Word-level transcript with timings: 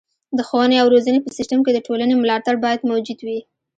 د 0.37 0.39
ښوونې 0.47 0.77
او 0.81 0.87
روزنې 0.93 1.19
په 1.23 1.29
سیستم 1.37 1.59
کې 1.65 1.71
د 1.73 1.79
ټولنې 1.87 2.13
ملاتړ 2.21 2.55
باید 2.65 2.87
موجود 2.91 3.19
وي. 3.23 3.39